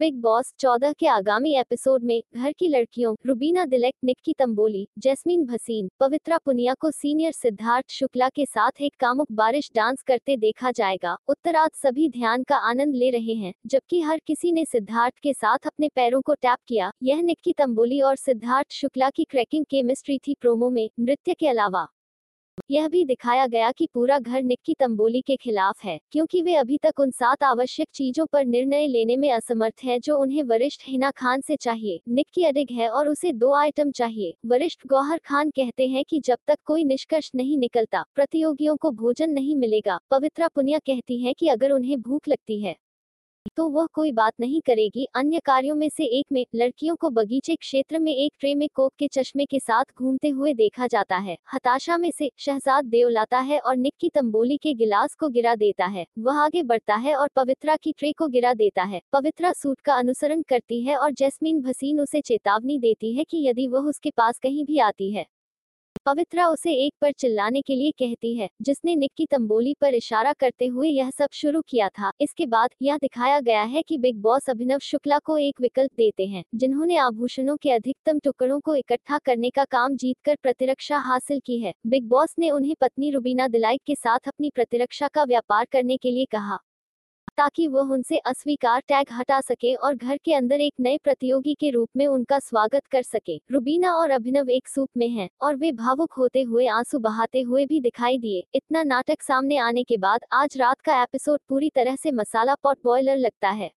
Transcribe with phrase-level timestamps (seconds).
[0.00, 5.44] Big boss चौदह के आगामी एपिसोड में घर की लड़कियों रुबीना दिलेक निक्की तंबोली, जैस्मीन
[5.46, 10.70] भसीन, पवित्रा पुनिया को सीनियर सिद्धार्थ शुक्ला के साथ एक कामुक बारिश डांस करते देखा
[10.70, 15.32] जाएगा। उत्तरार्ध सभी ध्यान का आनंद ले रहे हैं, जबकि हर किसी ने सिद्धार्थ के
[15.32, 20.18] साथ अपने पैरों को टैप किया। यह निक्की तंबोली और सिद्धार्थ शुक्ला की क्रैकिंग केमिस्ट्री
[20.18, 21.88] थी प्रोमो में नृत्य के अलावा।
[22.70, 26.78] यह भी दिखाया गया कि पूरा घर निक्की तंबोली के खिलाफ है, क्योंकि वे अभी
[26.78, 31.10] तक उन सात आवश्यक चीज़ों पर निर्णय लेने में असमर्थ है जो उन्हें वरिष्ठ हिना
[31.10, 35.88] खान से चाहिए, निक्की अडिग है और उसे दो आइटम चाहिए, वरिष्ठ गौहर खान कहते
[35.88, 40.78] हैं कि जब तक कोई निष्कर्ष नहीं निकलता, प्रतियोगियों को भोजन नहीं मिलेगा, पवित्रा पुनिया
[40.78, 42.76] कहती है कि अगर उन्हें भूख लगती है।
[43.56, 47.54] तो वह कोई बात नहीं करेगी। अन्य कार्यों में से एक में लड़कियों को बगीचे
[47.56, 51.36] क्षेत्र में एक ट्रे में कोक के चश्मे के साथ घूमते हुए देखा जाता है।
[51.54, 55.86] हताशा में से शहजाद देव लाता है और निक्की तंबोली के गिलास को गिरा देता
[55.86, 59.80] है। वह आगे बढ़ता है और पवित्रा की ट्रे को गिरा देता है। पवित्रा सूट
[59.80, 64.10] का अनुसरण करती है और जैस्मीन भसीन उसे चेतावनी देती है कि यदि वह उसके
[64.10, 65.26] पास कहीं भी आती है
[66.06, 70.66] पवित्रा उसे एक पर चिल्लाने के लिए कहती है, जिसने निक्की तंबोली पर इशारा करते
[70.66, 74.50] हुए यह सब शुरू किया था। इसके बाद यह दिखाया गया है कि बिग बॉस
[74.50, 79.50] अभिनव शुक्ला को एक विकल्प देते हैं, जिन्होंने आभूषणों के अधिकतम टुकड़ों को इकट्ठा करने
[79.50, 83.94] का काम जीतकर प्रतिरक्षा हासिल की है। बिग बॉस ने उन्हें पत्नी रुबीना दिलाइक के
[83.94, 86.58] साथ अपनी प्रतिरक्षा का व्यापार करने के लिए कहा।
[87.38, 91.70] ताकि वह उनसे अस्वीकार टैग हटा सके और घर के अंदर एक नए प्रतियोगी के
[91.70, 95.72] रूप में उनका स्वागत कर सके। रुबीना और अभिनव एक सूप में हैं और वे
[95.72, 100.24] भावुक होते हुए आँसू बहाते हुए भी दिखाई दिए। इतना नाटक सामने आने के बाद
[100.32, 103.70] आज रात का एपिसोड पूरी तरह से मसाला पॉट बॉयलर लगता है।